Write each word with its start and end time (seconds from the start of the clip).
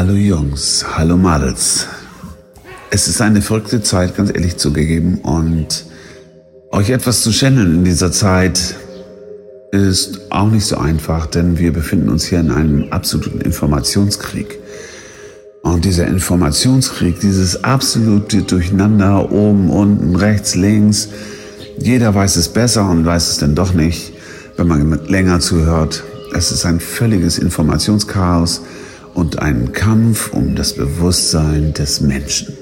Hallo 0.00 0.14
Jungs, 0.14 0.82
hallo 0.96 1.18
Mädels. 1.18 1.86
Es 2.88 3.06
ist 3.06 3.20
eine 3.20 3.42
verrückte 3.42 3.82
Zeit, 3.82 4.16
ganz 4.16 4.30
ehrlich 4.34 4.56
zugegeben, 4.56 5.18
und 5.18 5.84
euch 6.70 6.88
etwas 6.88 7.20
zu 7.20 7.32
channeln 7.32 7.74
in 7.74 7.84
dieser 7.84 8.10
Zeit 8.10 8.76
ist 9.72 10.32
auch 10.32 10.50
nicht 10.50 10.64
so 10.64 10.78
einfach, 10.78 11.26
denn 11.26 11.58
wir 11.58 11.74
befinden 11.74 12.08
uns 12.08 12.24
hier 12.24 12.40
in 12.40 12.50
einem 12.50 12.90
absoluten 12.90 13.42
Informationskrieg. 13.42 14.58
Und 15.60 15.84
dieser 15.84 16.06
Informationskrieg, 16.06 17.20
dieses 17.20 17.62
absolute 17.62 18.40
Durcheinander, 18.40 19.30
oben, 19.30 19.68
unten, 19.68 20.16
rechts, 20.16 20.54
links, 20.54 21.10
jeder 21.76 22.14
weiß 22.14 22.36
es 22.36 22.48
besser 22.48 22.88
und 22.88 23.04
weiß 23.04 23.28
es 23.28 23.36
dann 23.36 23.54
doch 23.54 23.74
nicht, 23.74 24.14
wenn 24.56 24.66
man 24.66 24.98
länger 25.08 25.40
zuhört. 25.40 26.04
Es 26.34 26.52
ist 26.52 26.64
ein 26.64 26.80
völliges 26.80 27.36
Informationschaos 27.36 28.62
und 29.14 29.40
ein 29.40 29.72
Kampf 29.72 30.32
um 30.32 30.54
das 30.54 30.74
Bewusstsein 30.74 31.72
des 31.74 32.00
Menschen. 32.00 32.56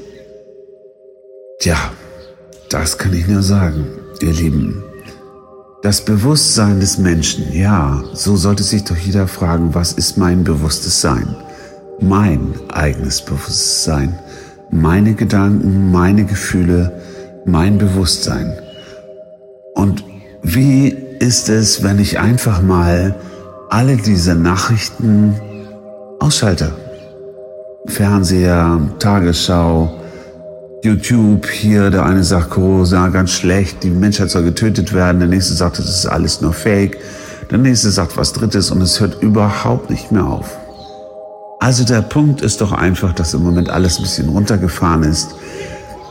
Tja, 1.61 1.77
das 2.70 2.98
kann 2.98 3.12
ich 3.15 3.27
nur 3.27 3.43
sagen, 3.43 3.87
ihr 4.20 4.33
Lieben. 4.33 4.83
Das 5.83 6.05
Bewusstsein 6.05 6.80
des 6.80 6.98
Menschen, 6.98 7.53
ja, 7.53 8.03
so 8.12 8.37
sollte 8.37 8.62
sich 8.62 8.84
doch 8.84 8.97
jeder 8.97 9.29
fragen, 9.29 9.75
was 9.75 9.92
ist 9.92 10.16
mein 10.19 10.45
bewusstes 10.45 11.01
Sein? 11.01 11.37
Mein 12.01 12.55
eigenes 12.69 13.23
Bewusstsein, 13.23 14.19
meine 14.70 15.15
Gedanken, 15.15 15.91
meine 15.91 16.25
Gefühle, 16.25 17.01
mein 17.45 17.78
Bewusstsein. 17.78 18.58
Und 19.75 20.05
wie 20.42 20.89
ist 21.20 21.48
es, 21.48 21.83
wenn 21.83 21.98
ich 21.98 22.19
einfach 22.19 22.62
mal 22.62 23.14
alle 23.70 23.97
diese 23.97 24.34
Nachrichten 24.34 25.41
ausschalte? 26.19 26.72
Fernseher, 27.86 28.80
Tagesschau, 28.98 29.98
YouTube 30.83 31.47
hier, 31.47 31.91
der 31.91 32.05
eine 32.05 32.22
sagt 32.22 32.50
Corona 32.50 33.08
ganz 33.08 33.33
schlecht, 33.33 33.83
die 33.83 33.91
Menschheit 33.91 34.30
soll 34.30 34.44
getötet 34.44 34.92
werden, 34.92 35.19
der 35.19 35.28
nächste 35.28 35.55
sagt, 35.55 35.78
das 35.78 35.89
ist 35.89 36.06
alles 36.06 36.41
nur 36.41 36.52
Fake, 36.52 36.98
der 37.50 37.58
nächste 37.58 37.91
sagt 37.91 38.16
was 38.16 38.33
Drittes 38.33 38.70
und 38.70 38.83
es 38.83 39.00
hört 39.00 39.22
überhaupt 39.22 39.91
nicht 39.91 40.12
mehr 40.12 40.24
auf. 40.24 40.56
Also 41.61 41.84
der 41.84 42.02
Punkt 42.02 42.41
ist 42.41 42.61
doch 42.61 42.72
einfach, 42.72 43.12
dass 43.12 43.34
im 43.34 43.42
Moment 43.42 43.70
alles 43.70 43.98
ein 43.98 44.02
bisschen 44.02 44.28
runtergefahren 44.28 45.02
ist, 45.02 45.34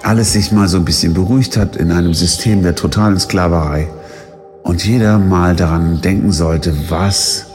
alles 0.03 0.33
sich 0.33 0.51
mal 0.51 0.67
so 0.67 0.77
ein 0.77 0.85
bisschen 0.85 1.13
beruhigt 1.13 1.55
hat 1.57 1.75
in 1.75 1.91
einem 1.91 2.13
System 2.13 2.63
der 2.63 2.75
totalen 2.75 3.19
Sklaverei 3.19 3.87
und 4.63 4.83
jeder 4.85 5.17
mal 5.17 5.55
daran 5.55 6.01
denken 6.01 6.33
sollte, 6.33 6.73
was 6.89 7.45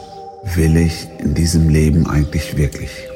will 0.43 0.77
ich 0.77 1.07
in 1.19 1.33
diesem 1.33 1.69
Leben 1.69 2.07
eigentlich 2.07 2.57
wirklich? 2.57 3.09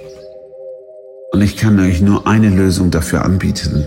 Und 1.31 1.41
ich 1.41 1.57
kann 1.57 1.79
euch 1.79 2.01
nur 2.01 2.25
eine 2.25 2.49
Lösung 2.49 2.89
dafür 2.89 3.25
anbieten. 3.25 3.85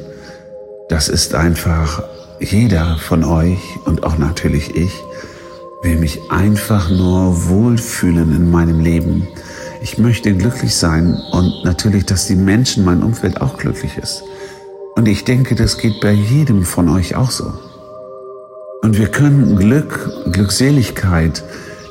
Das 0.89 1.09
ist 1.09 1.35
einfach, 1.35 2.03
jeder 2.39 2.97
von 2.99 3.25
euch 3.25 3.61
und 3.85 4.05
auch 4.05 4.19
natürlich 4.19 4.75
ich 4.77 4.93
will 5.83 5.97
mich 5.97 6.21
einfach 6.31 6.91
nur 6.91 7.49
wohlfühlen 7.49 8.37
in 8.37 8.51
meinem 8.51 8.81
Leben. 8.81 9.27
Ich 9.83 9.97
möchte 9.97 10.35
glücklich 10.35 10.75
sein 10.75 11.19
und 11.33 11.65
natürlich, 11.65 12.05
dass 12.05 12.27
die 12.27 12.37
Menschen, 12.37 12.85
mein 12.85 13.03
Umfeld 13.03 13.41
auch 13.41 13.57
glücklich 13.57 13.97
ist. 13.97 14.23
Und 14.95 15.09
ich 15.09 15.25
denke, 15.25 15.55
das 15.55 15.79
geht 15.79 16.01
bei 16.01 16.13
jedem 16.13 16.65
von 16.65 16.91
euch 16.91 17.15
auch 17.17 17.31
so. 17.31 17.51
Und 18.83 18.99
wir 18.99 19.09
können 19.09 19.57
Glück, 19.57 20.11
Glückseligkeit, 20.33 21.43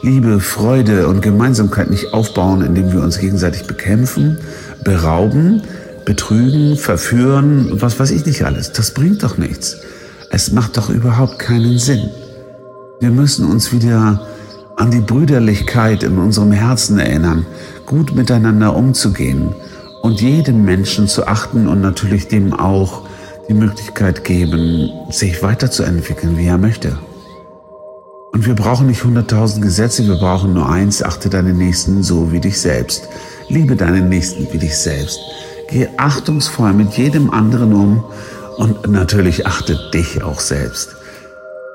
Liebe, 0.01 0.39
Freude 0.39 1.07
und 1.07 1.21
Gemeinsamkeit 1.21 1.89
nicht 1.89 2.13
aufbauen, 2.13 2.61
indem 2.61 2.93
wir 2.93 3.01
uns 3.01 3.19
gegenseitig 3.19 3.65
bekämpfen, 3.65 4.37
berauben, 4.83 5.61
betrügen, 6.05 6.77
verführen, 6.77 7.67
was 7.73 7.99
weiß 7.99 8.11
ich 8.11 8.25
nicht 8.25 8.43
alles. 8.45 8.71
Das 8.71 8.91
bringt 8.91 9.23
doch 9.23 9.37
nichts. 9.37 9.77
Es 10.29 10.53
macht 10.53 10.77
doch 10.77 10.89
überhaupt 10.89 11.37
keinen 11.37 11.77
Sinn. 11.79 12.09
Wir 13.01 13.11
müssen 13.11 13.45
uns 13.45 13.73
wieder 13.73 14.21
an 14.77 14.91
die 14.91 15.01
Brüderlichkeit 15.01 16.03
in 16.03 16.17
unserem 16.17 16.53
Herzen 16.53 16.97
erinnern, 16.97 17.45
gut 17.85 18.15
miteinander 18.15 18.75
umzugehen 18.75 19.53
und 20.01 20.21
jeden 20.21 20.63
Menschen 20.63 21.09
zu 21.09 21.27
achten 21.27 21.67
und 21.67 21.81
natürlich 21.81 22.29
dem 22.29 22.53
auch 22.53 23.03
die 23.49 23.53
Möglichkeit 23.53 24.23
geben, 24.23 24.91
sich 25.09 25.43
weiterzuentwickeln, 25.43 26.37
wie 26.37 26.45
er 26.45 26.57
möchte. 26.57 26.97
Und 28.31 28.45
wir 28.45 28.55
brauchen 28.55 28.87
nicht 28.87 29.03
hunderttausend 29.03 29.63
Gesetze, 29.63 30.07
wir 30.07 30.15
brauchen 30.15 30.53
nur 30.53 30.69
eins, 30.69 31.01
achte 31.01 31.29
deinen 31.29 31.57
Nächsten 31.57 32.03
so 32.03 32.31
wie 32.31 32.39
dich 32.39 32.61
selbst. 32.61 33.09
Liebe 33.47 33.75
deinen 33.75 34.09
Nächsten 34.09 34.47
wie 34.51 34.59
dich 34.59 34.77
selbst. 34.77 35.19
Gehe 35.69 35.89
achtungsvoll 35.97 36.73
mit 36.73 36.93
jedem 36.93 37.31
anderen 37.31 37.73
um 37.73 38.03
und 38.57 38.87
natürlich 38.87 39.47
achte 39.47 39.79
dich 39.93 40.23
auch 40.23 40.39
selbst. 40.39 40.95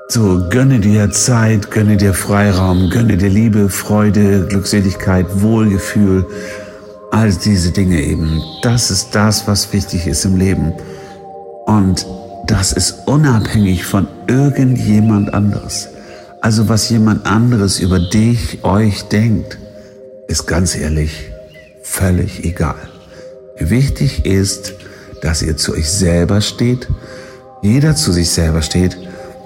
So, 0.07 0.47
gönne 0.49 0.79
dir 0.79 1.09
Zeit, 1.11 1.71
gönne 1.71 1.97
dir 1.97 2.13
Freiraum, 2.13 2.89
gönne 2.89 3.17
dir 3.17 3.29
Liebe, 3.29 3.69
Freude, 3.69 4.45
Glückseligkeit, 4.47 5.41
Wohlgefühl, 5.41 6.25
all 7.11 7.33
diese 7.33 7.71
Dinge 7.71 8.01
eben. 8.01 8.41
Das 8.61 8.91
ist 8.91 9.15
das, 9.15 9.47
was 9.47 9.73
wichtig 9.73 10.05
ist 10.05 10.23
im 10.23 10.37
Leben. 10.37 10.73
Und 11.65 12.05
das 12.45 12.71
ist 12.71 13.07
unabhängig 13.07 13.85
von 13.85 14.07
irgendjemand 14.27 15.33
anderes. 15.33 15.89
Also 16.45 16.69
was 16.69 16.91
jemand 16.91 17.25
anderes 17.25 17.79
über 17.79 17.97
dich, 17.97 18.63
euch 18.63 19.01
denkt, 19.05 19.57
ist 20.27 20.45
ganz 20.45 20.75
ehrlich 20.75 21.31
völlig 21.81 22.45
egal. 22.45 22.87
Wichtig 23.57 24.27
ist, 24.27 24.75
dass 25.23 25.41
ihr 25.41 25.57
zu 25.57 25.73
euch 25.73 25.89
selber 25.89 26.41
steht, 26.41 26.87
jeder 27.63 27.95
zu 27.95 28.11
sich 28.11 28.29
selber 28.29 28.61
steht 28.61 28.95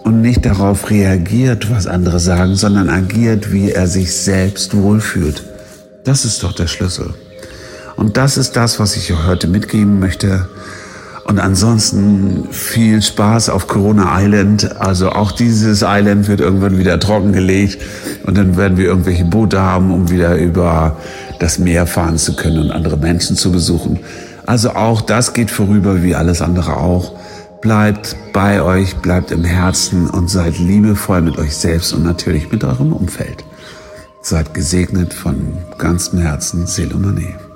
und 0.03 0.19
nicht 0.19 0.43
darauf 0.43 0.89
reagiert, 0.89 1.71
was 1.71 1.87
andere 1.87 2.19
sagen, 2.19 2.57
sondern 2.57 2.89
agiert, 2.89 3.53
wie 3.53 3.71
er 3.71 3.87
sich 3.87 4.13
selbst 4.13 4.75
wohlfühlt. 4.75 5.45
Das 6.03 6.25
ist 6.25 6.43
doch 6.43 6.51
der 6.51 6.67
Schlüssel. 6.67 7.13
Und 7.95 8.17
das 8.17 8.35
ist 8.35 8.57
das, 8.57 8.77
was 8.77 8.97
ich 8.97 9.13
euch 9.13 9.25
heute 9.25 9.47
mitgeben 9.47 10.01
möchte. 10.01 10.49
Und 11.29 11.37
ansonsten 11.37 12.47
viel 12.49 13.03
Spaß 13.03 13.49
auf 13.49 13.67
Corona 13.67 14.19
Island. 14.19 14.81
Also 14.81 15.11
auch 15.11 15.31
dieses 15.31 15.83
Island 15.85 16.27
wird 16.27 16.39
irgendwann 16.39 16.79
wieder 16.79 16.99
trockengelegt 16.99 17.77
und 18.25 18.35
dann 18.35 18.57
werden 18.57 18.77
wir 18.79 18.85
irgendwelche 18.85 19.25
Boote 19.25 19.61
haben, 19.61 19.93
um 19.93 20.09
wieder 20.09 20.37
über 20.37 20.97
das 21.37 21.59
Meer 21.59 21.85
fahren 21.85 22.17
zu 22.17 22.35
können 22.35 22.57
und 22.57 22.71
andere 22.71 22.97
Menschen 22.97 23.35
zu 23.35 23.51
besuchen. 23.51 23.99
Also 24.47 24.71
auch 24.71 25.01
das 25.01 25.33
geht 25.33 25.51
vorüber, 25.51 26.01
wie 26.01 26.15
alles 26.15 26.41
andere 26.41 26.77
auch. 26.77 27.13
Bleibt 27.61 28.15
bei 28.33 28.63
euch, 28.63 28.95
bleibt 28.95 29.29
im 29.29 29.43
Herzen 29.43 30.09
und 30.09 30.31
seid 30.31 30.57
liebevoll 30.57 31.21
mit 31.21 31.37
euch 31.37 31.55
selbst 31.55 31.93
und 31.93 32.03
natürlich 32.03 32.51
mit 32.51 32.63
eurem 32.63 32.91
Umfeld. 32.91 33.45
Seid 34.23 34.55
gesegnet 34.55 35.13
von 35.13 35.59
ganzem 35.77 36.17
Herzen, 36.17 36.65
Nähe. 36.65 37.48